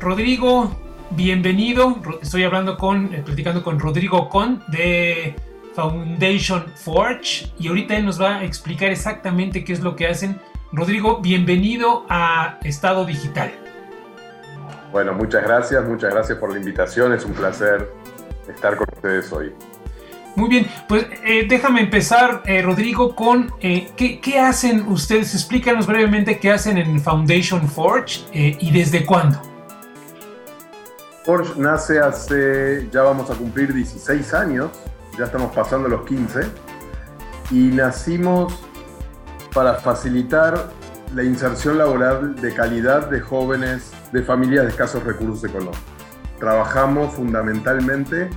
Rodrigo, 0.00 0.74
bienvenido. 1.10 2.00
Estoy 2.22 2.44
hablando 2.44 2.78
con, 2.78 3.12
eh, 3.12 3.22
platicando 3.22 3.62
con 3.62 3.78
Rodrigo 3.78 4.30
Con 4.30 4.64
de 4.68 5.36
Foundation 5.74 6.72
Forge 6.74 7.52
y 7.58 7.68
ahorita 7.68 7.96
él 7.98 8.06
nos 8.06 8.18
va 8.18 8.36
a 8.36 8.44
explicar 8.44 8.90
exactamente 8.90 9.62
qué 9.62 9.74
es 9.74 9.80
lo 9.80 9.94
que 9.94 10.06
hacen. 10.06 10.40
Rodrigo, 10.72 11.20
bienvenido 11.20 12.06
a 12.08 12.58
Estado 12.62 13.04
Digital. 13.04 13.52
Bueno, 14.90 15.12
muchas 15.12 15.42
gracias, 15.42 15.84
muchas 15.84 16.14
gracias 16.14 16.38
por 16.38 16.50
la 16.50 16.58
invitación. 16.58 17.12
Es 17.12 17.26
un 17.26 17.34
placer 17.34 17.92
estar 18.48 18.76
con 18.76 18.86
ustedes 18.90 19.30
hoy. 19.32 19.52
Muy 20.36 20.48
bien, 20.48 20.66
pues 20.88 21.06
eh, 21.24 21.46
déjame 21.48 21.80
empezar, 21.80 22.42
eh, 22.46 22.62
Rodrigo, 22.62 23.14
con 23.16 23.52
eh, 23.60 23.90
¿qué, 23.96 24.38
hacen 24.38 24.86
ustedes? 24.88 25.34
Explícanos 25.34 25.86
brevemente 25.86 26.38
qué 26.38 26.52
hacen 26.52 26.78
en 26.78 27.00
Foundation 27.00 27.68
Forge 27.68 28.20
y 28.32 28.70
desde 28.70 29.04
cuándo. 29.04 29.40
Forge 31.24 31.52
nace 31.60 31.98
hace, 31.98 32.88
ya 32.92 33.02
vamos 33.02 33.30
a 33.30 33.34
cumplir 33.34 33.74
16 33.74 34.32
años, 34.34 34.70
ya 35.18 35.24
estamos 35.24 35.52
pasando 35.52 35.88
los 35.88 36.06
15, 36.06 36.40
y 37.50 37.64
nacimos 37.68 38.62
para 39.52 39.74
facilitar 39.74 40.70
la 41.14 41.24
inserción 41.24 41.78
laboral 41.78 42.36
de 42.36 42.54
calidad 42.54 43.10
de 43.10 43.20
jóvenes 43.20 43.90
de 44.12 44.22
familias 44.22 44.64
de 44.64 44.70
escasos 44.70 45.02
recursos 45.02 45.42
económicos. 45.44 45.82
Trabajamos 46.38 47.14
fundamentalmente 47.14 48.30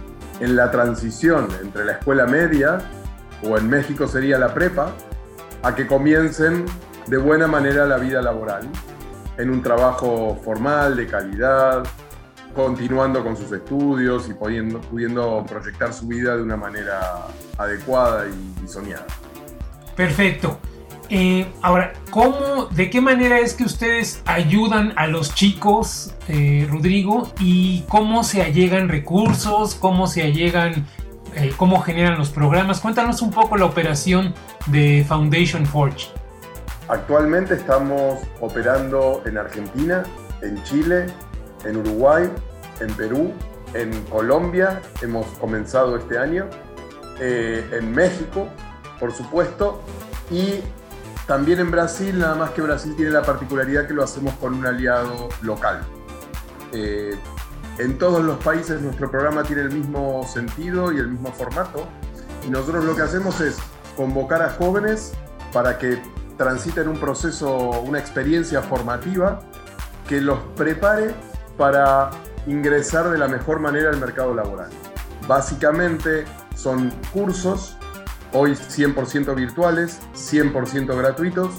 en 0.43 0.57
la 0.57 0.71
transición 0.71 1.47
entre 1.61 1.85
la 1.85 1.93
escuela 1.93 2.25
media, 2.25 2.79
o 3.43 3.57
en 3.57 3.69
México 3.69 4.07
sería 4.07 4.37
la 4.37 4.53
prepa, 4.53 4.91
a 5.63 5.73
que 5.73 5.87
comiencen 5.87 6.65
de 7.07 7.17
buena 7.17 7.47
manera 7.47 7.85
la 7.85 7.97
vida 7.97 8.21
laboral, 8.21 8.67
en 9.37 9.49
un 9.49 9.63
trabajo 9.63 10.39
formal, 10.43 10.97
de 10.97 11.07
calidad, 11.07 11.83
continuando 12.53 13.23
con 13.23 13.37
sus 13.37 13.51
estudios 13.53 14.27
y 14.27 14.33
pudiendo, 14.33 14.81
pudiendo 14.81 15.45
proyectar 15.47 15.93
su 15.93 16.07
vida 16.07 16.35
de 16.35 16.43
una 16.43 16.57
manera 16.57 17.27
adecuada 17.57 18.25
y, 18.27 18.65
y 18.65 18.67
soñada. 18.67 19.07
Perfecto. 19.95 20.59
Eh, 21.09 21.45
ahora, 21.61 21.93
¿cómo, 22.09 22.67
de 22.71 22.89
qué 22.89 23.01
manera 23.01 23.39
es 23.39 23.53
que 23.53 23.63
ustedes 23.63 24.21
ayudan 24.25 24.93
a 24.95 25.07
los 25.07 25.35
chicos, 25.35 26.13
eh, 26.27 26.67
Rodrigo, 26.69 27.31
y 27.39 27.83
cómo 27.89 28.23
se 28.23 28.41
allegan 28.41 28.89
recursos, 28.89 29.75
cómo 29.75 30.07
se 30.07 30.23
allegan, 30.23 30.87
eh, 31.35 31.53
cómo 31.57 31.81
generan 31.81 32.17
los 32.17 32.29
programas? 32.29 32.79
Cuéntanos 32.79 33.21
un 33.21 33.31
poco 33.31 33.57
la 33.57 33.65
operación 33.65 34.33
de 34.67 35.05
Foundation 35.07 35.65
Forge. 35.65 36.07
Actualmente 36.87 37.55
estamos 37.55 38.19
operando 38.39 39.21
en 39.25 39.37
Argentina, 39.37 40.03
en 40.41 40.61
Chile, 40.63 41.07
en 41.65 41.77
Uruguay, 41.77 42.29
en 42.79 42.93
Perú, 42.93 43.33
en 43.73 43.91
Colombia, 44.05 44.81
hemos 45.01 45.25
comenzado 45.39 45.95
este 45.97 46.17
año, 46.17 46.47
en 47.19 47.91
México, 47.93 48.47
por 48.99 49.13
supuesto, 49.13 49.81
y 50.29 50.59
también 51.27 51.59
en 51.59 51.71
Brasil, 51.71 52.19
nada 52.19 52.35
más 52.35 52.51
que 52.51 52.61
Brasil 52.61 52.95
tiene 52.95 53.11
la 53.11 53.21
particularidad 53.21 53.87
que 53.87 53.93
lo 53.93 54.03
hacemos 54.03 54.33
con 54.35 54.53
un 54.53 54.65
aliado 54.65 55.29
local. 55.41 55.81
Eh, 56.73 57.17
en 57.77 57.97
todos 57.97 58.23
los 58.23 58.37
países 58.43 58.81
nuestro 58.81 59.09
programa 59.09 59.43
tiene 59.43 59.63
el 59.63 59.71
mismo 59.71 60.27
sentido 60.27 60.91
y 60.91 60.97
el 60.97 61.07
mismo 61.07 61.31
formato. 61.31 61.87
Y 62.45 62.49
nosotros 62.49 62.83
lo 62.83 62.95
que 62.95 63.03
hacemos 63.03 63.39
es 63.41 63.57
convocar 63.95 64.41
a 64.41 64.49
jóvenes 64.49 65.13
para 65.53 65.77
que 65.77 66.01
transiten 66.37 66.87
un 66.87 66.97
proceso, 66.97 67.69
una 67.81 67.99
experiencia 67.99 68.61
formativa 68.61 69.39
que 70.07 70.19
los 70.19 70.39
prepare 70.55 71.15
para 71.57 72.09
ingresar 72.47 73.09
de 73.09 73.17
la 73.17 73.27
mejor 73.27 73.59
manera 73.59 73.89
al 73.89 73.97
mercado 73.97 74.33
laboral. 74.33 74.69
Básicamente 75.27 76.25
son 76.55 76.91
cursos 77.13 77.77
hoy 78.33 78.51
100% 78.51 79.35
virtuales, 79.35 79.99
100% 80.13 80.97
gratuitos, 80.97 81.51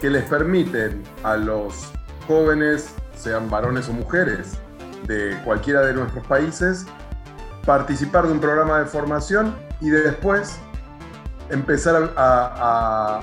que 0.00 0.10
les 0.10 0.24
permiten 0.24 1.02
a 1.22 1.36
los 1.36 1.92
jóvenes, 2.26 2.94
sean 3.14 3.50
varones 3.50 3.88
o 3.88 3.92
mujeres, 3.92 4.58
de 5.06 5.38
cualquiera 5.44 5.82
de 5.82 5.94
nuestros 5.94 6.26
países, 6.26 6.86
participar 7.66 8.26
de 8.26 8.32
un 8.32 8.40
programa 8.40 8.78
de 8.78 8.86
formación 8.86 9.54
y 9.80 9.90
después 9.90 10.58
empezar 11.50 12.12
a, 12.16 13.20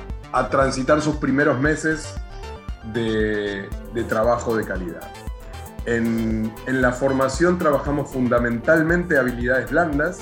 transitar 0.52 1.02
sus 1.02 1.16
primeros 1.16 1.60
meses 1.60 2.14
de, 2.94 3.68
trabajo 4.08 4.56
de 4.56 4.66
calidad. 4.66 5.12
En, 5.86 6.54
en 6.68 6.82
la 6.82 6.92
formación 6.92 7.58
trabajamos 7.58 8.12
fundamentalmente 8.12 9.18
habilidades 9.18 9.72
blandas, 9.72 10.20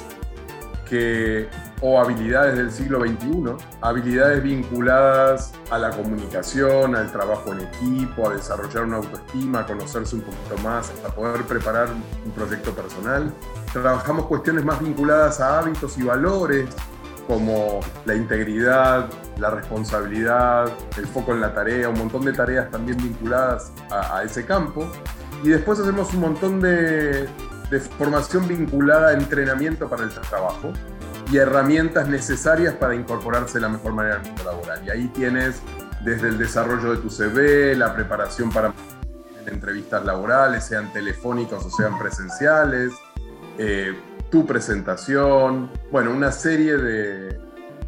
que 0.87 1.49
o 1.81 1.99
habilidades 1.99 2.57
del 2.57 2.71
siglo 2.71 3.01
XXI, 3.01 3.55
habilidades 3.81 4.41
vinculadas 4.41 5.53
a 5.69 5.77
la 5.77 5.89
comunicación, 5.91 6.95
al 6.95 7.11
trabajo 7.11 7.53
en 7.53 7.61
equipo, 7.61 8.29
a 8.29 8.33
desarrollar 8.33 8.83
una 8.83 8.97
autoestima, 8.97 9.59
a 9.59 9.65
conocerse 9.65 10.15
un 10.15 10.21
poquito 10.21 10.57
más, 10.63 10.91
a 11.05 11.09
poder 11.09 11.43
preparar 11.43 11.89
un 12.25 12.31
proyecto 12.31 12.71
personal. 12.71 13.31
Trabajamos 13.73 14.25
cuestiones 14.27 14.63
más 14.63 14.79
vinculadas 14.79 15.39
a 15.41 15.59
hábitos 15.59 15.97
y 15.97 16.03
valores 16.03 16.69
como 17.27 17.79
la 18.05 18.15
integridad, 18.15 19.09
la 19.37 19.49
responsabilidad, 19.49 20.71
el 20.97 21.07
foco 21.07 21.33
en 21.33 21.41
la 21.41 21.53
tarea, 21.53 21.89
un 21.89 21.97
montón 21.97 22.23
de 22.23 22.33
tareas 22.33 22.69
también 22.69 22.97
vinculadas 22.97 23.71
a, 23.89 24.23
ese 24.23 24.45
campo. 24.45 24.87
Y 25.43 25.49
después 25.49 25.79
hacemos 25.79 26.13
un 26.13 26.21
montón 26.21 26.61
de, 26.61 27.27
de 27.69 27.79
formación 27.97 28.47
vinculada 28.47 29.09
a 29.09 29.13
entrenamiento 29.13 29.89
para 29.89 30.03
el 30.03 30.09
trabajo 30.11 30.71
y 31.31 31.37
herramientas 31.37 32.07
necesarias 32.07 32.73
para 32.75 32.95
incorporarse 32.95 33.55
de 33.55 33.61
la 33.61 33.69
mejor 33.69 33.93
manera 33.93 34.17
al 34.17 34.23
mundo 34.23 34.43
laboral. 34.43 34.81
Y 34.85 34.89
ahí 34.89 35.07
tienes 35.09 35.61
desde 36.03 36.27
el 36.29 36.37
desarrollo 36.37 36.91
de 36.91 36.97
tu 36.97 37.09
CV, 37.09 37.75
la 37.75 37.93
preparación 37.95 38.51
para 38.51 38.73
entrevistas 39.47 40.05
laborales, 40.05 40.63
sean 40.63 40.91
telefónicas 40.93 41.65
o 41.65 41.69
sean 41.69 41.97
presenciales, 41.97 42.93
eh, 43.57 43.95
tu 44.29 44.45
presentación, 44.45 45.71
bueno, 45.91 46.11
una 46.11 46.31
serie 46.31 46.77
de, 46.77 47.39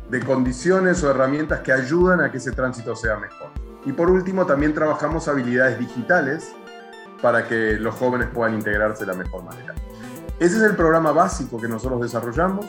de 0.09 0.19
condiciones 0.23 1.03
o 1.03 1.11
herramientas 1.11 1.61
que 1.61 1.71
ayudan 1.71 2.21
a 2.21 2.31
que 2.31 2.37
ese 2.37 2.51
tránsito 2.51 2.95
sea 2.95 3.17
mejor. 3.17 3.49
Y 3.85 3.91
por 3.91 4.09
último, 4.09 4.45
también 4.45 4.73
trabajamos 4.73 5.27
habilidades 5.27 5.79
digitales 5.79 6.51
para 7.21 7.47
que 7.47 7.73
los 7.73 7.95
jóvenes 7.95 8.29
puedan 8.33 8.53
integrarse 8.53 9.05
de 9.05 9.11
la 9.11 9.17
mejor 9.17 9.43
manera. 9.43 9.73
Ese 10.39 10.57
es 10.57 10.63
el 10.63 10.75
programa 10.75 11.11
básico 11.11 11.59
que 11.59 11.67
nosotros 11.67 12.01
desarrollamos 12.01 12.65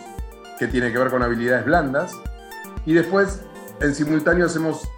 que 0.58 0.66
tiene 0.66 0.92
que 0.92 0.98
ver 0.98 1.10
con 1.10 1.22
habilidades 1.22 1.64
blandas. 1.64 2.12
Y 2.84 2.94
después, 2.94 3.42
en 3.80 3.94
simultáneo, 3.94 4.46
hacemos 4.46 4.88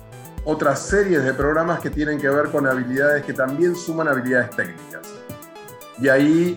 otras 0.44 0.80
series 0.80 1.24
de 1.24 1.34
programas 1.34 1.80
que 1.80 1.90
tienen 1.90 2.20
que 2.20 2.28
ver 2.28 2.50
con 2.50 2.66
habilidades 2.66 3.24
que 3.24 3.32
también 3.32 3.76
suman 3.76 4.08
habilidades 4.08 4.50
técnicas. 4.50 5.08
Y 6.00 6.08
ahí 6.08 6.56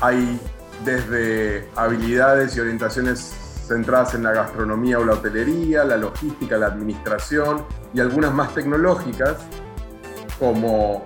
hay 0.00 0.38
desde 0.84 1.68
habilidades 1.76 2.56
y 2.56 2.60
orientaciones 2.60 3.34
centradas 3.66 4.14
en 4.14 4.22
la 4.22 4.32
gastronomía 4.32 4.98
o 4.98 5.04
la 5.04 5.14
hotelería, 5.14 5.84
la 5.84 5.96
logística, 5.96 6.58
la 6.58 6.66
administración 6.66 7.64
y 7.94 8.00
algunas 8.00 8.34
más 8.34 8.54
tecnológicas 8.54 9.36
como, 10.38 11.04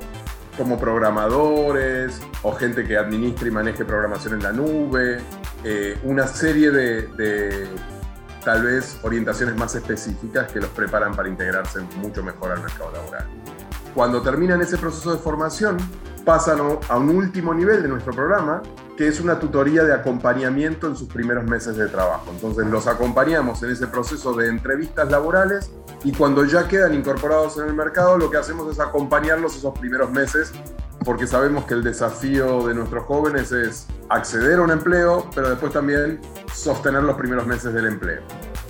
como 0.56 0.78
programadores 0.78 2.21
o 2.43 2.53
gente 2.53 2.84
que 2.84 2.97
administre 2.97 3.48
y 3.48 3.50
maneje 3.53 3.84
programación 3.84 4.34
en 4.34 4.43
la 4.43 4.53
nube, 4.53 5.21
eh, 5.64 5.98
una 6.04 6.26
serie 6.26 6.70
de, 6.70 7.68
tal 8.44 8.62
vez 8.62 8.98
orientaciones 9.03 9.56
más 9.56 9.74
específicas 9.74 10.50
que 10.53 10.60
los 10.60 10.71
preparan 10.71 11.15
para 11.15 11.28
integrarse 11.28 11.80
mucho 12.00 12.22
mejor 12.22 12.53
al 12.53 12.62
mercado 12.62 12.92
laboral. 12.92 13.27
Cuando 13.94 14.22
terminan 14.22 14.60
ese 14.60 14.78
proceso 14.78 15.12
de 15.12 15.18
formación, 15.18 15.77
pasan 16.24 16.60
a 16.88 16.97
un 16.97 17.09
último 17.09 17.53
nivel 17.54 17.83
de 17.83 17.88
nuestro 17.88 18.12
programa, 18.12 18.62
que 18.97 19.09
es 19.09 19.21
una 19.21 19.38
tutoría 19.38 19.84
de 19.84 19.94
acompañamiento 19.94 20.86
en 20.88 20.97
sus 20.97 21.09
primeros 21.09 21.44
meses 21.44 21.77
de 21.77 21.88
trabajo. 21.88 22.30
Entonces 22.30 22.66
los 22.66 22.86
acompañamos 22.86 23.62
en 23.62 23.71
ese 23.71 23.86
proceso 23.86 24.34
de 24.34 24.48
entrevistas 24.48 25.10
laborales 25.10 25.71
y 26.04 26.12
cuando 26.12 26.44
ya 26.44 26.68
quedan 26.68 26.94
incorporados 26.94 27.59
en 27.59 27.66
el 27.66 27.74
mercado, 27.74 28.18
lo 28.18 28.30
que 28.30 28.36
hacemos 28.36 28.71
es 28.71 28.78
acompañarlos 28.78 29.56
esos 29.56 29.77
primeros 29.78 30.10
meses 30.10 30.53
porque 31.04 31.27
sabemos 31.27 31.65
que 31.65 31.74
el 31.74 31.83
desafío 31.83 32.66
de 32.66 32.74
nuestros 32.74 33.04
jóvenes 33.04 33.53
es 33.53 33.86
acceder 34.09 34.59
a 34.59 34.62
un 34.62 34.71
empleo, 34.71 35.30
pero 35.34 35.50
después 35.50 35.72
también 35.72 36.21
sostener 36.53 37.03
los 37.03 37.16
primeros 37.16 37.47
meses 37.47 37.72
del 37.72 37.86
empleo. 37.86 38.22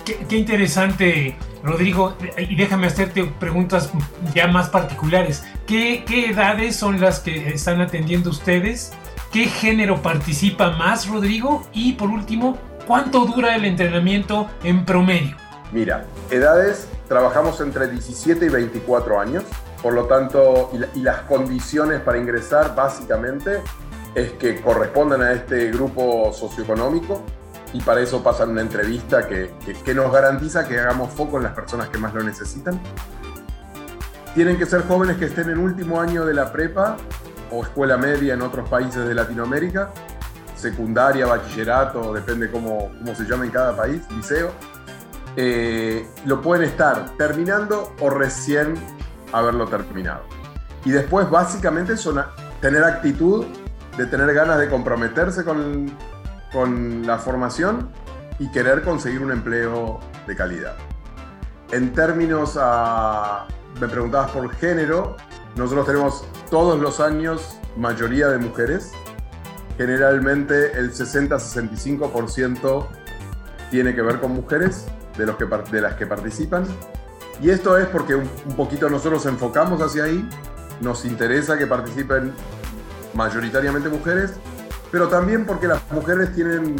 Qué, 0.05 0.37
interesante, 0.37 1.37
Rodrigo. 1.63 2.15
Y 2.37 2.55
déjame 2.55 2.87
hacerte 2.87 3.25
preguntas 3.39 3.91
ya 4.33 4.47
más 4.47 4.69
particulares. 4.69 5.43
¿Qué, 5.67 6.03
¿Qué, 6.07 6.31
edades 6.31 6.75
son 6.75 6.99
las 6.99 7.19
que 7.19 7.49
están 7.49 7.79
atendiendo 7.81 8.31
ustedes? 8.31 8.91
¿Qué 9.31 9.45
género 9.45 10.01
participa 10.01 10.71
más, 10.71 11.07
Rodrigo? 11.07 11.67
Y 11.73 11.93
por 11.93 12.09
último, 12.09 12.57
¿cuánto 12.87 13.25
dura 13.25 13.55
el 13.55 13.65
entrenamiento 13.65 14.49
en 14.63 14.83
promedio? 14.83 15.35
Mira, 15.71 16.05
edades, 16.31 16.87
trabajamos 17.07 17.61
entre 17.61 17.87
17 17.87 18.43
y 18.47 18.49
24 18.49 19.19
años, 19.19 19.43
por 19.81 19.93
lo 19.93 20.05
tanto, 20.05 20.71
y, 20.73 20.99
las 20.99 21.21
condiciones 21.21 22.01
para 22.01 22.17
ingresar 22.17 22.75
básicamente 22.75 23.61
es 24.15 24.31
que 24.33 24.61
correspondan 24.61 25.21
a 25.21 25.31
este 25.31 25.71
grupo 25.71 26.33
socioeconómico 26.33 27.23
y 27.73 27.81
para 27.81 28.01
eso 28.01 28.23
pasan 28.23 28.49
una 28.49 28.61
entrevista 28.61 29.27
que, 29.27 29.51
que, 29.85 29.93
nos 29.93 30.11
garantiza 30.11 30.67
que 30.67 30.79
hagamos 30.79 31.13
foco 31.13 31.37
en 31.37 31.43
las 31.43 31.53
personas 31.53 31.89
que 31.89 31.97
más 31.97 32.13
lo 32.13 32.23
necesitan. 32.23 32.79
Tienen 34.33 34.57
que 34.57 34.65
ser 34.65 34.85
jóvenes 34.87 35.17
que 35.17 35.25
estén 35.25 35.49
en 35.49 35.59
último 35.59 36.01
año 36.01 36.25
de 36.25 36.33
la 36.33 36.51
prepa 36.51 36.97
o 37.51 37.63
escuela 37.63 37.97
media 37.97 38.33
en 38.33 38.41
otros 38.41 38.67
países 38.69 39.07
de 39.07 39.13
Latinoamérica, 39.13 39.91
secundaria, 40.55 41.25
bachillerato, 41.25 42.13
depende 42.13 42.51
cómo, 42.51 42.91
cómo 42.99 43.15
se 43.15 43.23
llama 43.23 43.45
en 43.45 43.51
cada 43.51 43.75
país, 43.75 44.01
liceo. 44.15 44.51
Eh, 45.35 46.07
lo 46.25 46.41
pueden 46.41 46.67
estar 46.67 47.11
terminando 47.17 47.93
o 48.01 48.09
recién 48.09 48.75
haberlo 49.31 49.67
terminado. 49.67 50.23
Y 50.85 50.91
después 50.91 51.29
básicamente 51.29 51.97
son 51.97 52.23
tener 52.61 52.83
actitud 52.83 53.45
de 53.97 54.05
tener 54.05 54.33
ganas 54.33 54.59
de 54.59 54.69
comprometerse 54.69 55.43
con, 55.43 55.91
con 56.51 57.05
la 57.05 57.17
formación 57.17 57.89
y 58.39 58.49
querer 58.51 58.81
conseguir 58.83 59.21
un 59.21 59.31
empleo 59.31 59.99
de 60.25 60.35
calidad. 60.35 60.75
En 61.71 61.93
términos 61.93 62.57
a, 62.59 63.45
me 63.79 63.87
preguntabas 63.87 64.31
por 64.31 64.49
género, 64.55 65.17
nosotros 65.55 65.85
tenemos 65.85 66.25
todos 66.49 66.79
los 66.79 66.99
años 66.99 67.59
mayoría 67.75 68.27
de 68.29 68.37
mujeres. 68.37 68.91
Generalmente 69.77 70.77
el 70.77 70.91
60-65% 70.91 72.87
tiene 73.69 73.93
que 73.93 74.01
ver 74.01 74.19
con 74.19 74.31
mujeres 74.31 74.87
de, 75.17 75.25
los 75.25 75.35
que, 75.35 75.45
de 75.45 75.81
las 75.81 75.95
que 75.95 76.07
participan. 76.07 76.65
Y 77.41 77.49
esto 77.49 77.77
es 77.77 77.87
porque 77.87 78.15
un, 78.15 78.27
poquito 78.57 78.89
nosotros 78.89 79.25
enfocamos 79.25 79.81
hacia 79.81 80.05
ahí, 80.05 80.27
nos 80.81 81.05
interesa 81.05 81.57
que 81.57 81.67
participen 81.67 82.33
mayoritariamente 83.13 83.89
mujeres, 83.89 84.33
pero 84.91 85.07
también 85.07 85.45
porque 85.45 85.67
las 85.67 85.79
mujeres 85.91 86.33
tienen 86.33 86.75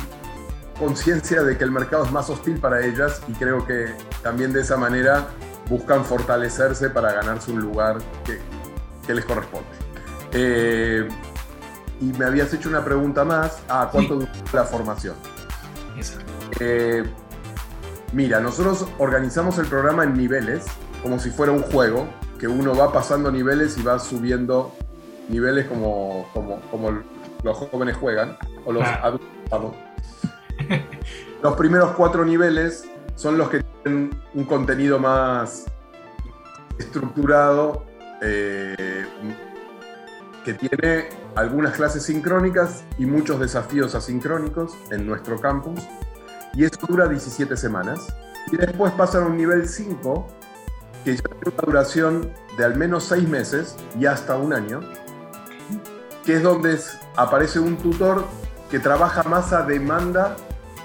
conciencia 0.77 1.43
de 1.43 1.57
que 1.57 1.63
el 1.63 1.71
mercado 1.71 2.05
es 2.05 2.11
más 2.11 2.29
hostil 2.29 2.59
para 2.59 2.85
ellas 2.85 3.21
y 3.27 3.33
creo 3.33 3.65
que 3.65 3.93
también 4.23 4.53
de 4.53 4.61
esa 4.61 4.77
manera 4.77 5.27
buscan 5.69 6.03
fortalecerse 6.03 6.89
para 6.89 7.13
ganarse 7.13 7.51
un 7.51 7.59
lugar 7.59 7.97
que, 8.25 8.39
que 9.05 9.13
les 9.13 9.25
corresponde. 9.25 9.67
Eh, 10.31 11.07
y 12.01 12.05
me 12.13 12.25
habías 12.25 12.53
hecho 12.53 12.69
una 12.69 12.83
pregunta 12.83 13.23
más. 13.25 13.61
Ah, 13.67 13.89
¿cuánto 13.91 14.15
dura 14.15 14.31
la 14.53 14.63
formación? 14.63 15.15
Eh, 16.59 17.03
mira, 18.13 18.39
nosotros 18.39 18.87
organizamos 18.97 19.57
el 19.57 19.67
programa 19.67 20.03
en 20.03 20.13
niveles, 20.15 20.65
como 21.01 21.19
si 21.19 21.29
fuera 21.29 21.51
un 21.51 21.63
juego, 21.63 22.07
que 22.39 22.47
uno 22.47 22.75
va 22.75 22.91
pasando 22.91 23.31
niveles 23.31 23.77
y 23.77 23.83
va 23.83 23.99
subiendo 23.99 24.73
niveles 25.27 25.67
como, 25.67 26.27
como, 26.33 26.59
como 26.71 27.01
los 27.43 27.57
jóvenes 27.57 27.97
juegan, 27.97 28.37
o 28.65 28.71
los 28.71 28.83
ah. 28.83 29.13
adultos. 29.51 29.79
Los 31.41 31.55
primeros 31.55 31.91
cuatro 31.91 32.25
niveles 32.25 32.83
son 33.15 33.37
los 33.37 33.49
que 33.49 33.63
tienen 33.63 34.21
un 34.33 34.43
contenido 34.43 34.99
más 34.99 35.65
estructurado, 36.77 37.85
eh, 38.21 39.05
que 40.43 40.53
tiene 40.53 41.09
algunas 41.35 41.75
clases 41.75 42.03
sincrónicas 42.03 42.83
y 42.97 43.05
muchos 43.05 43.39
desafíos 43.39 43.95
asincrónicos 43.95 44.73
en 44.91 45.05
nuestro 45.05 45.39
campus. 45.39 45.81
Y 46.53 46.65
eso 46.65 46.79
dura 46.87 47.07
17 47.07 47.55
semanas. 47.57 47.99
Y 48.51 48.57
después 48.57 48.91
pasan 48.93 49.23
a 49.23 49.25
un 49.27 49.37
nivel 49.37 49.67
5, 49.67 50.27
que 51.03 51.15
ya 51.15 51.23
tiene 51.23 51.57
una 51.57 51.63
duración 51.65 52.33
de 52.57 52.65
al 52.65 52.75
menos 52.75 53.03
6 53.05 53.27
meses 53.29 53.75
y 53.99 54.05
hasta 54.05 54.35
un 54.37 54.53
año, 54.53 54.81
que 56.25 56.35
es 56.35 56.43
donde 56.43 56.79
aparece 57.15 57.59
un 57.59 57.77
tutor 57.77 58.25
que 58.69 58.79
trabaja 58.79 59.23
más 59.23 59.53
a 59.53 59.63
demanda 59.63 60.35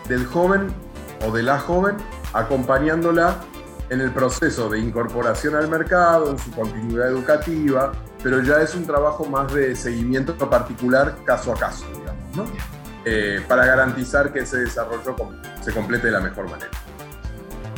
del 0.09 0.27
joven 0.27 0.69
o 1.27 1.33
de 1.33 1.43
la 1.43 1.59
joven, 1.59 1.97
acompañándola 2.33 3.37
en 3.91 4.01
el 4.01 4.11
proceso 4.13 4.69
de 4.69 4.79
incorporación 4.79 5.55
al 5.55 5.69
mercado, 5.69 6.31
en 6.31 6.39
su 6.39 6.51
continuidad 6.53 7.09
educativa, 7.09 7.93
pero 8.23 8.41
ya 8.43 8.63
es 8.63 8.75
un 8.75 8.87
trabajo 8.87 9.25
más 9.27 9.53
de 9.53 9.77
seguimiento 9.77 10.37
particular 10.37 11.15
caso 11.25 11.53
a 11.53 11.57
caso, 11.57 11.85
digamos, 11.93 12.37
¿no? 12.37 12.74
Eh, 13.05 13.43
para 13.47 13.67
garantizar 13.67 14.33
que 14.33 14.41
ese 14.41 14.59
desarrollo 14.59 15.15
se 15.61 15.73
complete 15.73 16.07
de 16.07 16.13
la 16.13 16.21
mejor 16.21 16.51
manera. 16.51 16.71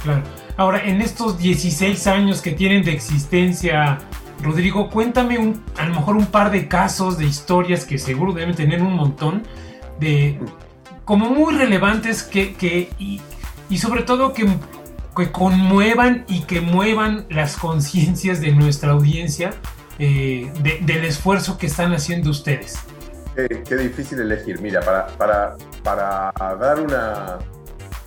Claro. 0.03 0.23
Ahora, 0.57 0.85
en 0.85 1.01
estos 1.01 1.39
16 1.39 2.07
años 2.07 2.41
que 2.41 2.53
tienen 2.53 2.85
de 2.85 2.93
existencia, 2.93 3.99
Rodrigo, 4.43 4.89
cuéntame 4.89 5.55
a 5.77 5.87
lo 5.87 5.95
mejor 5.95 6.17
un 6.17 6.27
par 6.27 6.51
de 6.51 6.69
casos, 6.69 7.19
de 7.19 7.27
historias 7.27 7.85
que 7.85 7.99
seguro 7.99 8.33
deben 8.33 8.55
tener 8.55 8.83
un 8.83 8.95
montón, 8.95 9.43
de 9.99 10.39
como 11.05 11.31
muy 11.31 11.55
relevantes 11.55 12.23
que, 12.23 12.55
que 12.55 12.91
y, 12.99 13.21
y 13.69 13.79
sobre 13.79 14.03
todo 14.03 14.33
que 14.33 14.47
que 15.17 15.33
conmuevan 15.33 16.25
y 16.29 16.43
que 16.43 16.61
muevan 16.61 17.25
las 17.31 17.57
conciencias 17.57 18.41
de 18.41 18.53
nuestra 18.53 18.93
audiencia 18.93 19.55
eh, 19.99 20.53
del 20.83 21.05
esfuerzo 21.05 21.57
que 21.57 21.67
están 21.67 21.95
haciendo 21.95 22.31
ustedes? 22.31 22.79
Qué, 23.37 23.77
difícil 23.77 24.21
elegir. 24.21 24.61
Mira, 24.63 24.81
para, 24.81 25.07
para, 25.09 25.57
para 25.83 26.33
dar 26.57 26.81
una, 26.81 27.39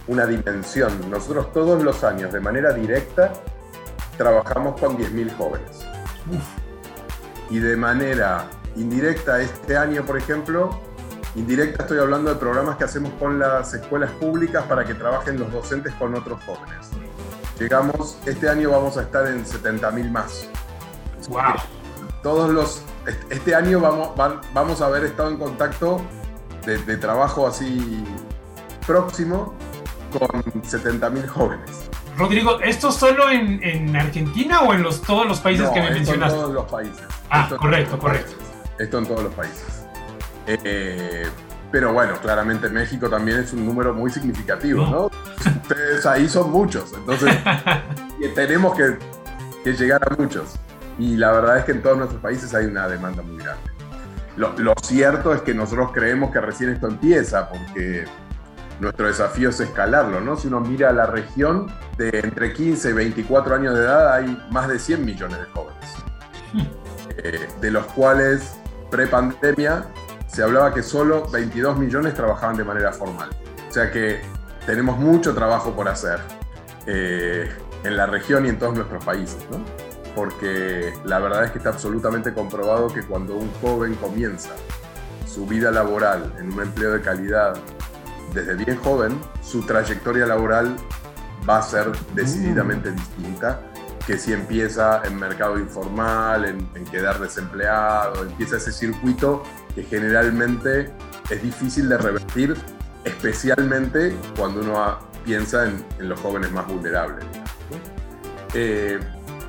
una 0.08 0.26
dimensión, 0.26 0.92
nosotros 1.10 1.54
todos 1.54 1.84
los 1.84 2.04
años 2.04 2.34
de 2.34 2.40
manera 2.40 2.74
directa 2.74 3.32
trabajamos 4.18 4.80
con 4.80 4.98
10.000 4.98 5.38
jóvenes. 5.38 5.86
Y 7.52 7.60
de 7.60 7.78
manera 7.78 8.46
indirecta, 8.76 9.40
este 9.40 9.78
año, 9.78 10.04
por 10.04 10.18
ejemplo, 10.18 10.72
indirecta 11.36 11.84
estoy 11.84 12.00
hablando 12.00 12.34
de 12.34 12.36
programas 12.38 12.78
que 12.78 12.86
hacemos 12.86 13.14
con 13.14 13.38
las 13.38 13.74
escuelas 13.74 14.12
públicas 14.14 14.64
para 14.66 14.84
que 14.84 14.96
trabajen 14.96 15.40
los 15.40 15.52
docentes 15.52 15.94
con 15.94 16.16
otros 16.16 16.44
jóvenes. 16.44 16.90
Llegamos, 17.60 18.18
este 18.26 18.50
año 18.50 18.72
vamos 18.72 18.98
a 18.98 19.04
estar 19.04 19.28
en 19.28 19.46
70.000 19.46 20.12
más. 20.12 20.50
Wow. 21.30 21.42
Todos 22.24 22.50
los, 22.50 22.84
este 23.30 23.56
año 23.56 23.80
vamos, 23.80 24.12
vamos 24.54 24.82
a 24.82 24.86
haber 24.86 25.06
estado 25.06 25.30
en 25.30 25.38
contacto 25.38 26.02
de, 26.66 26.98
trabajo 26.98 27.48
así 27.48 28.04
próximo 28.86 29.56
con 30.12 30.44
70.000 30.44 31.28
jóvenes. 31.28 31.90
Rodrigo, 32.18 32.60
¿esto 32.60 32.92
solo 32.92 33.30
en, 33.30 33.96
Argentina 33.96 34.62
o 34.62 34.74
en 34.74 34.84
los, 34.84 35.02
todos 35.02 35.26
los 35.26 35.40
países 35.40 35.70
que 35.70 35.82
me 35.82 35.92
mencionaste? 35.92 36.36
En 36.36 36.42
todos 36.42 36.54
los 36.54 36.66
países. 36.66 37.04
Ah, 37.30 37.50
correcto, 37.58 37.98
correcto. 37.98 38.34
Esto 38.78 38.98
en 38.98 39.06
todos 39.06 39.24
los 39.24 39.34
países. 39.34 39.86
Eh, 40.46 41.28
pero 41.72 41.94
bueno, 41.94 42.20
claramente 42.20 42.70
México 42.70 43.10
también 43.10 43.40
es 43.40 43.54
un 43.54 43.66
número 43.66 43.94
muy 43.94 44.10
significativo, 44.10 44.86
¿no? 44.88 45.12
Ustedes 45.62 46.06
ahí 46.06 46.28
son 46.28 46.52
muchos, 46.52 46.92
entonces 46.94 47.36
tenemos 48.36 48.76
que, 48.76 48.98
llegar 49.74 50.02
a 50.10 50.16
muchos. 50.16 50.56
Y 51.00 51.16
la 51.16 51.32
verdad 51.32 51.58
es 51.58 51.64
que 51.64 51.72
en 51.72 51.82
todos 51.82 51.98
nuestros 51.98 52.22
países 52.22 52.54
hay 52.54 52.66
una 52.66 52.88
demanda 52.88 53.24
muy 53.24 53.38
grande. 53.38 53.64
Lo, 54.36 54.74
cierto 54.82 55.34
es 55.34 55.42
que 55.42 55.54
nosotros 55.54 55.92
creemos 55.94 56.32
que 56.32 56.40
recién 56.40 56.70
esto 56.70 56.88
empieza, 56.88 57.50
porque 57.50 58.06
nuestro 58.80 59.08
desafío 59.08 59.50
es 59.50 59.60
escalarlo, 59.60 60.22
¿no? 60.22 60.38
Si 60.38 60.48
uno 60.48 60.60
mira 60.62 60.92
la 60.92 61.06
región, 61.06 61.68
de 61.98 62.20
entre 62.24 62.54
15 62.54 62.90
y 62.90 62.94
24 62.94 63.56
años 63.56 63.76
de 63.76 63.82
edad 63.82 64.14
hay 64.14 64.42
más 64.52 64.68
de 64.68 64.80
100 64.80 65.04
millones 65.04 65.40
de 65.40 65.46
jóvenes, 65.46 65.96
eh, 67.18 67.48
de 67.60 67.72
los 67.72 67.86
cuales 67.88 68.58
pre-pandemia 68.92 69.86
se 70.28 70.44
hablaba 70.44 70.74
que 70.74 70.84
solo 70.84 71.28
22 71.30 71.78
millones 71.78 72.14
trabajaban 72.14 72.56
de 72.56 72.64
manera 72.64 72.94
formal. 72.94 73.30
O 73.68 73.72
sea 73.72 73.92
que 73.92 74.22
tenemos 74.66 74.98
mucho 74.98 75.34
trabajo 75.34 75.76
por 75.76 75.90
hacer 75.90 76.20
eh, 76.86 77.50
en 77.84 77.98
la 77.98 78.06
región 78.06 78.46
y 78.46 78.50
en 78.50 78.60
todos 78.60 78.76
nuestros 78.76 79.04
países, 79.04 79.46
¿no? 79.52 79.89
Porque 80.16 80.94
la 81.06 81.20
verdad 81.20 81.46
es 81.46 81.52
que 81.52 81.60
está 81.60 81.70
absolutamente 81.70 82.34
comprobado 82.34 82.88
que 82.88 83.04
cuando 83.04 83.36
un 83.36 83.52
joven 83.62 83.96
comienza 83.96 84.52
su 85.28 85.46
vida 85.46 85.72
laboral 85.72 86.34
en 86.40 86.52
un 86.54 86.62
empleo 86.62 86.94
de 86.94 87.02
calidad 87.02 87.56
desde 88.34 88.56
bien 88.56 88.78
joven, 88.78 89.20
su 89.42 89.62
trayectoria 89.64 90.26
laboral 90.26 90.76
va 91.48 91.60
a 91.60 91.62
ser 91.62 91.92
decididamente 92.14 92.92
distinta 92.92 93.62
que 94.06 94.18
si 94.18 94.34
empieza 94.34 95.02
en 95.06 95.18
mercado 95.18 95.60
informal, 95.60 96.46
en, 96.46 96.68
en, 96.74 96.84
quedar 96.86 97.20
desempleado, 97.20 98.24
empieza 98.24 98.58
ese 98.58 98.72
circuito 98.72 99.44
que 99.76 99.84
generalmente 99.84 100.92
es 101.30 101.44
difícil 101.44 101.88
de 101.90 101.98
revertir, 101.98 102.56
especialmente 103.04 104.16
cuando 104.36 104.62
uno 104.62 104.98
piensa 105.24 105.66
en, 105.66 106.10
los 106.10 106.20
jóvenes 106.20 106.52
más 106.52 106.68
vulnerables. 106.68 107.24
Eh, 108.54 109.00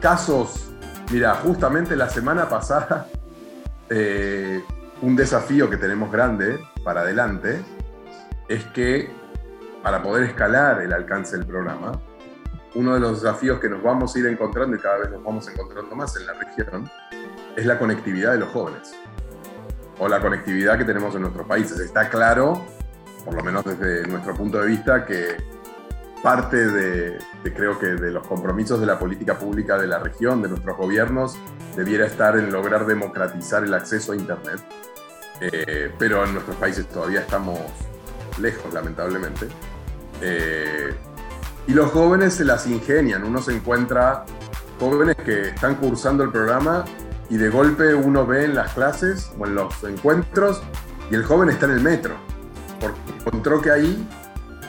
casos, 0.01 0.71
mira, 1.13 1.35
justamente 1.37 1.95
la 1.95 2.09
semana 2.09 2.49
pasada, 2.49 3.07
eh, 3.91 4.65
un 5.03 5.17
desafío 5.17 5.71
que 5.71 5.77
tenemos 5.77 6.11
grande 6.11 6.59
para 6.85 7.03
adelante 7.03 7.63
es 8.49 8.65
que 8.67 9.11
para 9.83 10.03
poder 10.03 10.25
escalar 10.25 10.83
el 10.83 10.93
alcance 10.93 11.37
del 11.37 11.47
programa, 11.47 11.93
uno 12.75 12.95
de 12.95 13.01
los 13.01 13.23
desafíos 13.23 13.59
que 13.61 13.69
nos 13.69 13.83
vamos 13.83 14.15
a 14.15 14.19
ir 14.19 14.27
encontrando 14.27 14.77
y 14.77 14.79
cada 14.79 14.99
vez 14.99 15.11
nos 15.11 15.25
vamos 15.25 15.49
encontrando 15.49 15.95
más 15.97 16.17
en 16.17 16.27
la 16.27 16.35
región 16.35 16.91
es 17.57 17.67
la 17.67 17.79
conectividad 17.79 18.33
de 18.33 18.39
los 18.39 18.51
jóvenes 18.51 18.95
o 19.99 20.09
la 20.09 20.21
conectividad 20.21 20.79
que 20.79 20.85
tenemos 20.85 21.15
en 21.15 21.23
nuestros 21.23 21.47
países. 21.47 21.79
Está 21.79 22.09
claro, 22.09 22.65
por 23.25 23.35
lo 23.35 23.43
menos 23.43 23.65
desde 23.65 24.07
nuestro 24.07 24.35
punto 24.35 24.61
de 24.61 24.69
vista, 24.69 25.05
que 25.05 25.37
parte 26.23 26.57
de, 26.57 27.19
creo 27.55 27.79
que 27.79 27.87
de 27.87 28.11
los 28.11 28.27
compromisos 28.27 28.81
de 28.81 28.87
la 28.87 28.99
política 28.99 29.39
pública 29.39 29.79
de 29.79 29.87
la 29.87 29.99
región, 29.99 30.43
de 30.43 30.49
nuestros 30.49 30.77
gobiernos, 30.77 31.39
debiera 31.77 32.07
estar 32.07 32.37
en 32.37 32.53
lograr 32.53 32.87
democratizar 32.87 33.65
el 33.65 33.75
acceso 33.75 34.13
a 34.13 34.17
Internet. 34.17 34.61
Eh, 35.41 35.93
pero 35.99 36.25
en 36.25 36.35
nuestros 36.35 36.57
países 36.57 36.87
todavía 36.89 37.21
estamos 37.21 37.59
lejos, 38.39 38.73
lamentablemente. 38.75 39.47
Eh, 40.21 40.95
y 41.67 41.73
los 41.73 41.91
jóvenes 41.91 42.35
se 42.35 42.45
las 42.45 42.67
ingenian. 42.67 43.25
Uno 43.25 43.41
se 43.41 43.55
encuentra 43.55 44.25
jóvenes 44.79 45.17
que 45.17 45.49
están 45.49 45.77
cursando 45.77 46.25
el 46.25 46.31
programa 46.31 46.85
y 47.29 47.37
de 47.37 47.49
golpe 47.49 47.95
uno 47.95 48.27
ve 48.27 48.45
en 48.45 48.55
las 48.55 48.73
clases 48.73 49.31
o 49.39 49.47
en 49.47 49.55
los 49.55 49.83
encuentros 49.85 50.63
y 51.11 51.15
el 51.15 51.25
joven 51.25 51.49
está 51.49 51.67
en 51.67 51.73
el 51.73 51.81
metro. 51.81 52.15
Encontró 53.19 53.61
que 53.61 53.71
ahí 53.71 54.09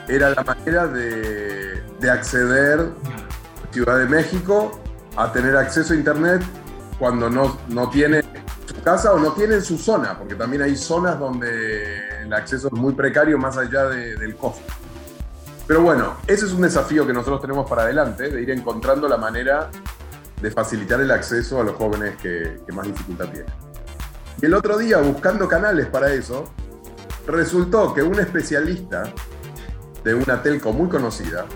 era 0.08 0.30
la 0.30 0.42
manera 0.42 0.86
de, 0.86 1.82
acceder 2.10 2.80
a 2.80 3.72
Ciudad 3.72 3.98
de 3.98 4.06
México 4.06 4.80
a 5.16 5.32
tener 5.32 5.56
acceso 5.56 5.92
a 5.92 5.96
Internet 5.96 6.42
cuando 6.98 7.30
no, 7.30 7.58
no 7.68 7.88
tiene 7.90 8.22
su 8.66 8.82
casa 8.82 9.12
o 9.12 9.18
no 9.18 9.32
tiene 9.32 9.60
su 9.60 9.78
zona, 9.78 10.18
porque 10.18 10.34
también 10.34 10.62
hay 10.62 10.76
zonas 10.76 11.18
donde 11.18 12.22
el 12.22 12.32
acceso 12.32 12.68
es 12.68 12.72
muy 12.72 12.92
precario 12.94 13.38
más 13.38 13.56
allá 13.56 13.84
del 13.86 14.36
costo. 14.36 14.62
Pero 15.66 15.82
bueno, 15.82 16.16
ese 16.26 16.46
es 16.46 16.52
un 16.52 16.62
desafío 16.62 17.06
que 17.06 17.12
nosotros 17.12 17.40
tenemos 17.40 17.68
para 17.68 17.82
adelante, 17.82 18.28
de 18.28 18.42
ir 18.42 18.50
encontrando 18.50 19.08
la 19.08 19.16
manera 19.16 19.70
de 20.40 20.50
facilitar 20.50 21.00
el 21.00 21.10
acceso 21.10 21.60
a 21.60 21.64
los 21.64 21.76
jóvenes 21.76 22.16
que, 22.20 22.60
que 22.66 22.72
más 22.72 22.86
dificultad 22.86 23.28
tienen. 23.28 23.52
Y 24.40 24.46
el 24.46 24.54
otro 24.54 24.76
día, 24.76 24.98
buscando 24.98 25.46
canales 25.46 25.86
para 25.86 26.12
eso, 26.12 26.52
resultó 27.26 27.94
que 27.94 28.02
un 28.02 28.18
especialista 28.18 29.04
de 30.04 30.14
una 30.14 30.42
telco 30.42 30.72
muy 30.72 30.88
conocida, 30.88 31.46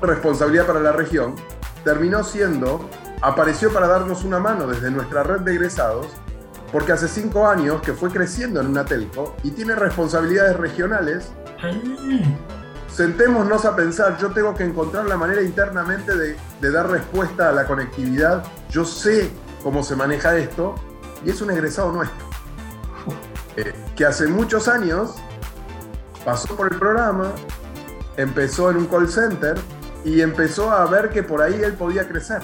responsabilidad 0.00 0.66
para 0.66 0.80
la 0.80 0.92
región, 0.92 1.34
terminó 1.84 2.24
siendo, 2.24 2.88
apareció 3.22 3.72
para 3.72 3.86
darnos 3.86 4.24
una 4.24 4.38
mano 4.38 4.66
desde 4.66 4.90
nuestra 4.90 5.22
red 5.22 5.40
de 5.40 5.52
egresados, 5.52 6.08
porque 6.72 6.92
hace 6.92 7.08
cinco 7.08 7.46
años 7.46 7.82
que 7.82 7.92
fue 7.92 8.10
creciendo 8.10 8.60
en 8.60 8.68
una 8.68 8.84
telco 8.84 9.34
y 9.42 9.50
tiene 9.50 9.74
responsabilidades 9.74 10.56
regionales. 10.56 11.32
Sentémonos 12.88 13.64
a 13.64 13.76
pensar, 13.76 14.18
yo 14.18 14.30
tengo 14.30 14.54
que 14.54 14.64
encontrar 14.64 15.06
la 15.06 15.16
manera 15.16 15.42
internamente 15.42 16.12
de, 16.16 16.70
dar 16.70 16.90
respuesta 16.90 17.48
a 17.48 17.52
la 17.52 17.66
conectividad, 17.66 18.44
yo 18.68 18.84
sé 18.84 19.30
cómo 19.62 19.82
se 19.82 19.96
maneja 19.96 20.36
esto, 20.36 20.74
y 21.24 21.30
es 21.30 21.40
un 21.40 21.50
egresado 21.50 21.92
nuestro. 21.92 22.28
Eh, 23.56 23.74
que 23.96 24.06
hace 24.06 24.28
muchos 24.28 24.68
años 24.68 25.16
pasó 26.24 26.54
por 26.56 26.72
el 26.72 26.78
programa, 26.78 27.32
empezó 28.16 28.70
en 28.70 28.78
un 28.78 28.86
call 28.86 29.08
center 29.08 29.56
y 30.04 30.20
empezó 30.20 30.70
a 30.70 30.86
ver 30.86 31.10
que 31.10 31.22
por 31.22 31.42
ahí 31.42 31.60
él 31.62 31.74
podía 31.74 32.06
crecer. 32.08 32.40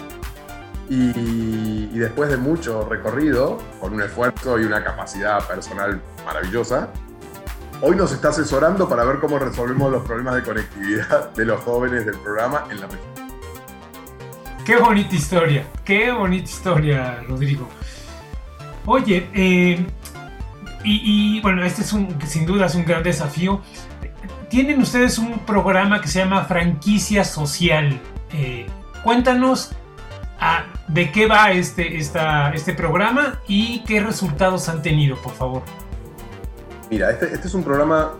Y, 0.88 1.98
después 1.98 2.30
de 2.30 2.36
mucho 2.36 2.86
recorrido, 2.88 3.58
con 3.80 3.94
un 3.94 4.02
esfuerzo 4.02 4.58
y 4.60 4.64
una 4.64 4.84
capacidad 4.84 5.44
personal 5.46 6.00
maravillosa, 6.24 6.90
hoy 7.80 7.96
nos 7.96 8.12
está 8.12 8.28
asesorando 8.28 8.88
para 8.88 9.04
ver 9.04 9.18
cómo 9.18 9.38
resolvemos 9.38 9.90
los 9.90 10.04
problemas 10.04 10.36
de 10.36 10.42
conectividad 10.42 11.30
de 11.34 11.44
los 11.44 11.60
jóvenes 11.62 12.06
del 12.06 12.16
programa 12.18 12.66
en 12.70 12.80
la 12.80 12.86
región. 12.86 13.16
Qué 14.64 14.76
bonita 14.76 15.14
historia, 15.14 15.66
qué 15.84 16.12
bonita 16.12 16.44
historia, 16.44 17.22
Rodrigo. 17.26 17.68
Oye, 18.84 19.28
eh, 19.34 19.86
y, 20.88 21.40
bueno, 21.40 21.64
este 21.64 21.82
es 21.82 21.92
un, 21.92 22.16
sin 22.26 22.46
duda 22.46 22.66
es 22.66 22.74
un 22.76 22.84
gran 22.84 23.02
desafío. 23.02 23.60
Tienen 24.48 24.80
ustedes 24.80 25.18
un 25.18 25.40
programa 25.40 26.00
que 26.00 26.06
se 26.06 26.20
llama 26.20 26.44
Franquicia 26.44 27.24
Social. 27.24 28.00
Eh, 28.32 28.66
cuéntanos 29.02 29.72
ah, 30.38 30.64
de 30.86 31.10
qué 31.10 31.26
va 31.26 31.50
este, 31.50 31.98
este 31.98 32.72
programa 32.74 33.40
y 33.48 33.82
qué 33.84 34.00
resultados 34.00 34.68
han 34.68 34.82
tenido, 34.82 35.16
por 35.16 35.32
favor. 35.32 35.62
Mira, 36.88 37.10
este, 37.10 37.32
este 37.32 37.48
es 37.48 37.54
un 37.54 37.64
programa 37.64 38.12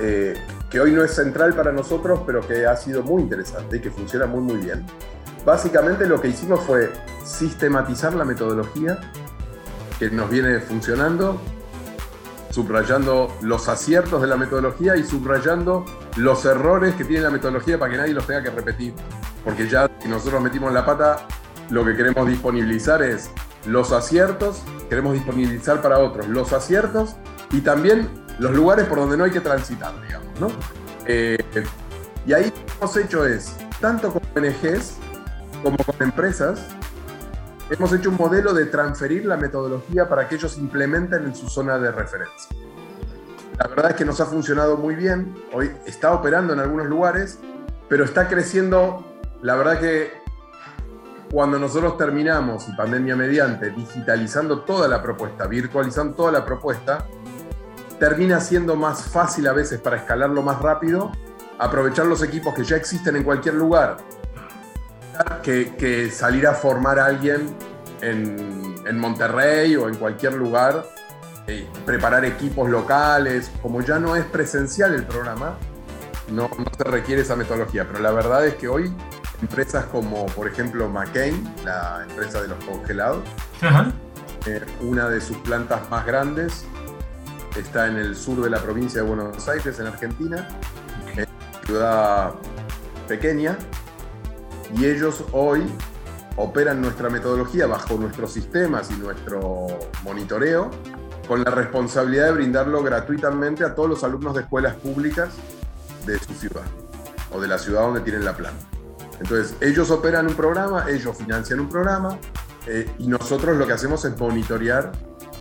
eh, 0.00 0.34
que 0.70 0.80
hoy 0.80 0.92
no 0.92 1.04
es 1.04 1.14
central 1.14 1.52
para 1.52 1.72
nosotros, 1.72 2.20
pero 2.24 2.40
que 2.40 2.64
ha 2.64 2.76
sido 2.76 3.02
muy 3.02 3.20
interesante 3.20 3.76
y 3.76 3.80
que 3.80 3.90
funciona 3.90 4.26
muy, 4.26 4.40
muy 4.40 4.56
bien. 4.56 4.86
Básicamente 5.44 6.06
lo 6.06 6.20
que 6.22 6.28
hicimos 6.28 6.60
fue 6.60 6.90
sistematizar 7.22 8.14
la 8.14 8.24
metodología 8.24 8.98
que 9.98 10.10
nos 10.10 10.30
viene 10.30 10.60
funcionando 10.60 11.38
subrayando 12.52 13.34
los 13.40 13.68
aciertos 13.68 14.20
de 14.20 14.28
la 14.28 14.36
metodología 14.36 14.94
y 14.94 15.04
subrayando 15.04 15.86
los 16.16 16.44
errores 16.44 16.94
que 16.94 17.04
tiene 17.04 17.22
la 17.22 17.30
metodología 17.30 17.78
para 17.78 17.90
que 17.90 17.96
nadie 17.96 18.12
los 18.12 18.26
tenga 18.26 18.42
que 18.42 18.50
repetir. 18.50 18.94
Porque 19.42 19.66
ya 19.68 19.90
si 20.00 20.08
nosotros 20.08 20.42
metimos 20.42 20.70
la 20.72 20.84
pata, 20.84 21.26
lo 21.70 21.84
que 21.84 21.96
queremos 21.96 22.28
disponibilizar 22.28 23.02
es 23.02 23.30
los 23.66 23.90
aciertos, 23.90 24.62
queremos 24.90 25.14
disponibilizar 25.14 25.80
para 25.80 25.98
otros 25.98 26.28
los 26.28 26.52
aciertos 26.52 27.16
y 27.50 27.62
también 27.62 28.08
los 28.38 28.52
lugares 28.52 28.84
por 28.84 28.98
donde 28.98 29.16
no 29.16 29.24
hay 29.24 29.30
que 29.30 29.40
transitar, 29.40 29.94
digamos. 30.02 30.28
¿no? 30.38 30.48
Eh, 31.06 31.38
y 32.26 32.34
ahí 32.34 32.44
lo 32.44 32.66
que 32.66 32.72
hemos 32.78 32.96
hecho 32.98 33.26
es, 33.26 33.56
tanto 33.80 34.12
con 34.12 34.22
ONGs 34.36 34.98
como 35.62 35.78
con 35.78 35.94
empresas, 36.00 36.66
hemos 37.72 37.90
hecho 37.94 38.10
un 38.10 38.16
modelo 38.16 38.52
de 38.52 38.66
transferir 38.66 39.24
la 39.24 39.38
metodología 39.38 40.06
para 40.06 40.28
que 40.28 40.34
ellos 40.34 40.58
implementen 40.58 41.24
en 41.24 41.34
su 41.34 41.48
zona 41.48 41.78
de 41.78 41.90
referencia. 41.90 42.54
La 43.58 43.66
verdad 43.66 43.92
es 43.92 43.96
que 43.96 44.04
nos 44.04 44.20
ha 44.20 44.26
funcionado 44.26 44.76
muy 44.76 44.94
bien, 44.94 45.34
hoy 45.52 45.70
está 45.86 46.12
operando 46.12 46.52
en 46.52 46.60
algunos 46.60 46.86
lugares, 46.86 47.38
pero 47.88 48.04
está 48.04 48.28
creciendo, 48.28 49.04
la 49.40 49.56
verdad 49.56 49.80
que 49.80 50.12
cuando 51.30 51.58
nosotros 51.58 51.96
terminamos, 51.96 52.68
y 52.68 52.76
pandemia 52.76 53.16
mediante, 53.16 53.70
digitalizando 53.70 54.60
toda 54.60 54.86
la 54.86 55.02
propuesta, 55.02 55.46
virtualizando 55.46 56.14
toda 56.14 56.32
la 56.32 56.44
propuesta, 56.44 57.06
termina 57.98 58.40
siendo 58.40 58.76
más 58.76 59.04
fácil 59.04 59.46
a 59.46 59.52
veces 59.54 59.80
para 59.80 59.96
escalarlo 59.96 60.42
más 60.42 60.60
rápido, 60.60 61.10
aprovechar 61.58 62.04
los 62.04 62.22
equipos 62.22 62.52
que 62.52 62.64
ya 62.64 62.76
existen 62.76 63.16
en 63.16 63.22
cualquier 63.22 63.54
lugar 63.54 63.96
que, 65.42 66.10
salir 66.10 66.46
a 66.46 66.54
formar 66.54 66.98
a 66.98 67.06
alguien 67.06 67.54
en, 68.00 68.98
Monterrey 68.98 69.74
o 69.76 69.88
en 69.88 69.96
cualquier 69.96 70.34
lugar, 70.34 70.84
eh, 71.46 71.68
preparar 71.84 72.24
equipos 72.24 72.68
locales, 72.68 73.50
como 73.62 73.80
ya 73.80 73.98
no 73.98 74.14
es 74.16 74.24
presencial 74.24 74.94
el 74.94 75.04
programa, 75.04 75.56
no, 76.30 76.48
se 76.76 76.84
requiere 76.84 77.22
esa 77.22 77.36
metodología, 77.36 77.86
pero 77.86 78.00
la 78.00 78.12
verdad 78.12 78.46
es 78.46 78.54
que 78.54 78.68
hoy 78.68 78.94
empresas 79.40 79.86
como 79.86 80.26
por 80.26 80.46
ejemplo 80.46 80.88
McCain, 80.88 81.52
la 81.64 82.04
empresa 82.08 82.42
de 82.42 82.48
los 82.48 82.64
congelados, 82.64 83.24
eh, 84.46 84.60
una 84.80 85.08
de 85.08 85.20
sus 85.20 85.36
plantas 85.38 85.88
más 85.90 86.06
grandes 86.06 86.64
está 87.56 87.86
en 87.86 87.96
el 87.96 88.16
sur 88.16 88.42
de 88.42 88.50
la 88.50 88.58
provincia 88.58 89.02
de 89.02 89.08
Buenos 89.08 89.48
Aires, 89.48 89.78
en 89.78 89.86
Argentina, 89.86 90.48
en 91.06 91.20
una 91.20 91.60
ciudad 91.64 92.34
pequeña, 93.08 93.58
y 94.74 94.86
ellos 94.86 95.24
hoy 95.32 95.62
operan 96.36 96.80
nuestra 96.80 97.10
metodología 97.10 97.66
bajo 97.66 97.94
nuestros 97.96 98.32
sistemas 98.32 98.90
y 98.90 98.94
nuestro 98.94 99.66
monitoreo 100.02 100.70
con 101.28 101.44
la 101.44 101.50
responsabilidad 101.50 102.26
de 102.26 102.32
brindarlo 102.32 102.82
gratuitamente 102.82 103.64
a 103.64 103.74
todos 103.74 103.88
los 103.88 104.04
alumnos 104.04 104.34
de 104.34 104.42
escuelas 104.42 104.74
públicas 104.76 105.30
de 106.06 106.18
su 106.18 106.34
ciudad 106.34 106.64
o 107.32 107.40
de 107.40 107.48
la 107.48 107.58
ciudad 107.58 107.82
donde 107.82 108.00
tienen 108.00 108.24
la 108.24 108.34
planta. 108.34 108.64
Entonces, 109.20 109.54
ellos 109.60 109.90
operan 109.90 110.26
un 110.26 110.34
programa, 110.34 110.86
ellos 110.88 111.16
financian 111.16 111.60
un 111.60 111.68
programa 111.68 112.18
eh, 112.66 112.90
y 112.98 113.06
nosotros 113.06 113.56
lo 113.56 113.66
que 113.66 113.74
hacemos 113.74 114.04
es 114.04 114.18
monitorear 114.18 114.90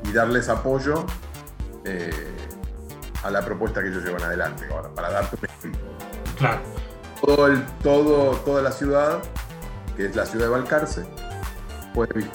y 0.04 0.12
darles 0.12 0.50
apoyo 0.50 1.06
eh, 1.84 2.12
a 3.24 3.32
la 3.32 3.44
propuesta 3.44 3.82
que 3.82 3.90
ellos 3.90 4.04
llevan 4.04 4.24
adelante. 4.24 4.66
Ahora, 4.72 4.90
para 4.90 5.10
darte 5.10 5.38
un 5.38 5.46
ejemplo. 5.46 5.82
Claro 6.38 6.81
todo, 7.22 7.48
el, 7.48 7.66
todo 7.84 8.32
toda 8.38 8.62
la 8.62 8.72
ciudad, 8.72 9.22
que 9.96 10.06
es 10.06 10.16
la 10.16 10.26
ciudad 10.26 10.46
de 10.46 10.52
Balcarce, 10.52 11.06
puede 11.94 12.26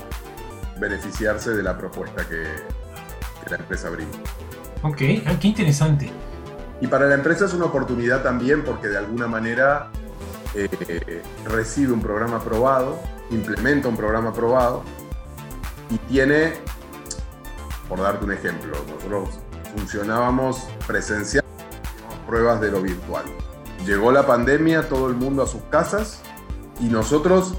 beneficiarse 0.78 1.50
de 1.50 1.62
la 1.62 1.76
propuesta 1.76 2.26
que, 2.28 2.44
la 3.50 3.56
empresa 3.56 3.90
brinda. 3.90 4.18
Ok, 4.82 5.02
ah, 5.26 5.38
qué 5.40 5.48
interesante. 5.48 6.10
Y 6.80 6.88
para 6.88 7.06
la 7.06 7.14
empresa 7.14 7.44
es 7.44 7.54
una 7.54 7.66
oportunidad 7.66 8.22
también 8.22 8.64
porque 8.64 8.88
de 8.88 8.98
alguna 8.98 9.28
manera 9.28 9.90
eh, 10.54 11.22
recibe 11.44 11.92
un 11.92 12.00
programa 12.00 12.38
aprobado, 12.38 12.98
implementa 13.30 13.88
un 13.88 13.96
programa 13.96 14.30
aprobado 14.30 14.82
y 15.90 15.98
tiene, 16.08 16.54
por 17.88 18.00
darte 18.00 18.24
un 18.24 18.32
ejemplo, 18.32 18.76
nosotros 18.88 19.38
funcionábamos 19.76 20.68
presencial 20.86 21.44
pruebas 22.26 22.60
de 22.60 22.70
lo 22.72 22.82
virtual. 22.82 23.24
Llegó 23.84 24.10
la 24.10 24.26
pandemia, 24.26 24.88
todo 24.88 25.08
el 25.08 25.14
mundo 25.14 25.42
a 25.42 25.46
sus 25.46 25.62
casas 25.64 26.22
y 26.80 26.86
nosotros 26.86 27.54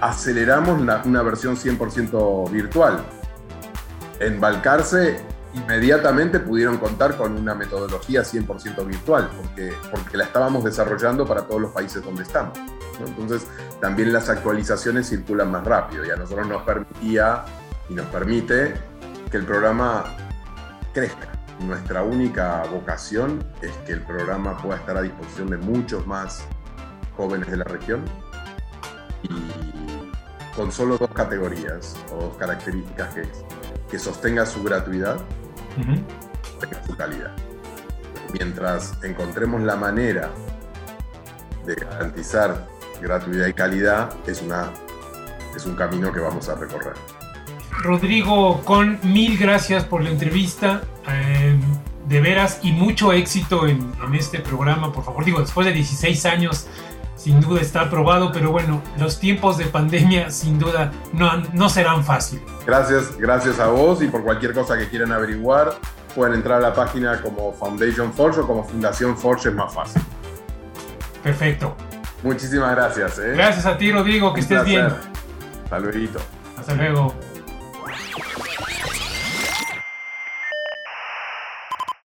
aceleramos 0.00 0.80
una 0.80 1.22
versión 1.22 1.56
100% 1.56 2.50
virtual. 2.50 3.04
En 4.20 4.40
Balcarce 4.40 5.20
inmediatamente 5.54 6.40
pudieron 6.40 6.78
contar 6.78 7.16
con 7.16 7.36
una 7.36 7.54
metodología 7.54 8.22
100% 8.22 8.86
virtual, 8.86 9.30
porque, 9.36 9.72
porque 9.90 10.16
la 10.16 10.24
estábamos 10.24 10.64
desarrollando 10.64 11.26
para 11.26 11.42
todos 11.42 11.60
los 11.60 11.72
países 11.72 12.02
donde 12.04 12.22
estamos. 12.22 12.58
Entonces, 13.04 13.46
también 13.80 14.12
las 14.12 14.28
actualizaciones 14.28 15.08
circulan 15.08 15.50
más 15.50 15.64
rápido 15.64 16.04
y 16.04 16.10
a 16.10 16.16
nosotros 16.16 16.46
nos 16.46 16.62
permitía 16.62 17.44
y 17.88 17.94
nos 17.94 18.06
permite 18.06 18.74
que 19.30 19.36
el 19.36 19.44
programa 19.44 20.04
crezca. 20.92 21.41
Nuestra 21.64 22.02
única 22.02 22.64
vocación 22.64 23.44
es 23.60 23.70
que 23.86 23.92
el 23.92 24.02
programa 24.02 24.56
pueda 24.60 24.78
estar 24.78 24.96
a 24.96 25.02
disposición 25.02 25.50
de 25.50 25.58
muchos 25.58 26.06
más 26.06 26.44
jóvenes 27.16 27.50
de 27.50 27.56
la 27.58 27.64
región 27.64 28.04
y 29.22 30.56
con 30.56 30.72
solo 30.72 30.98
dos 30.98 31.10
categorías 31.10 31.96
o 32.12 32.24
dos 32.24 32.36
características 32.36 33.14
que, 33.14 33.22
que 33.90 33.98
sostenga 33.98 34.44
su 34.44 34.62
gratuidad 34.62 35.18
y 35.78 36.86
su 36.86 36.96
calidad. 36.96 37.32
Mientras 38.32 39.02
encontremos 39.04 39.62
la 39.62 39.76
manera 39.76 40.30
de 41.64 41.74
garantizar 41.74 42.66
gratuidad 43.00 43.46
y 43.46 43.52
calidad, 43.52 44.10
es, 44.26 44.42
una, 44.42 44.70
es 45.54 45.64
un 45.64 45.76
camino 45.76 46.12
que 46.12 46.20
vamos 46.20 46.48
a 46.48 46.54
recorrer. 46.54 46.94
Rodrigo, 47.82 48.62
con 48.64 48.98
mil 49.02 49.36
gracias 49.38 49.84
por 49.84 50.02
la 50.02 50.10
entrevista. 50.10 50.82
Eh, 51.08 51.58
de 52.08 52.20
veras 52.20 52.58
y 52.62 52.72
mucho 52.72 53.12
éxito 53.12 53.66
en, 53.66 53.92
en, 54.04 54.14
este 54.14 54.40
programa, 54.40 54.92
por 54.92 55.04
favor. 55.04 55.24
Digo, 55.24 55.40
después 55.40 55.66
de 55.66 55.72
16 55.72 56.26
años, 56.26 56.66
sin 57.22 57.40
duda 57.40 57.60
está 57.60 57.82
aprobado, 57.82 58.32
pero 58.32 58.50
bueno, 58.50 58.82
los 58.98 59.20
tiempos 59.20 59.56
de 59.56 59.66
pandemia 59.66 60.30
sin 60.30 60.58
duda 60.58 60.90
no, 61.12 61.30
no 61.52 61.68
serán 61.68 62.04
fáciles. 62.04 62.44
Gracias, 62.66 63.16
gracias 63.16 63.60
a 63.60 63.68
vos 63.68 64.02
y 64.02 64.08
por 64.08 64.24
cualquier 64.24 64.52
cosa 64.52 64.76
que 64.76 64.88
quieran 64.88 65.12
averiguar, 65.12 65.74
pueden 66.14 66.34
entrar 66.34 66.58
a 66.58 66.60
la 66.60 66.74
página 66.74 67.22
como 67.22 67.52
Foundation 67.52 68.12
Forge 68.12 68.40
o 68.40 68.46
como 68.46 68.64
Fundación 68.64 69.16
Forge, 69.16 69.50
es 69.50 69.54
más 69.54 69.72
fácil. 69.72 70.02
Perfecto. 71.22 71.76
Muchísimas 72.22 72.74
gracias. 72.74 73.18
¿eh? 73.18 73.32
Gracias 73.34 73.66
a 73.66 73.76
ti, 73.76 73.92
Rodrigo, 73.92 74.34
que 74.34 74.40
estés 74.40 74.64
bien. 74.64 74.88
Hasta 75.64 75.78
luego. 75.78 76.18
Hasta 76.58 76.74
luego. 76.74 77.31